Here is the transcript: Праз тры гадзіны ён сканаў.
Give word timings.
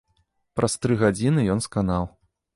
Праз 0.59 0.77
тры 0.85 0.97
гадзіны 1.03 1.45
ён 1.57 1.63
сканаў. 1.69 2.11